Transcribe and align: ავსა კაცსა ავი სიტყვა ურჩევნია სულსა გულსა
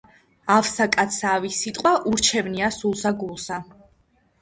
ავსა 0.53 0.87
კაცსა 0.95 1.29
ავი 1.41 1.53
სიტყვა 1.61 1.93
ურჩევნია 2.15 2.73
სულსა 2.81 3.17
გულსა 3.25 3.65